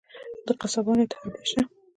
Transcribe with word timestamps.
د 0.45 0.47
قصابانو 0.61 1.03
اتحادیه 1.05 1.45
شته؟ 1.49 1.61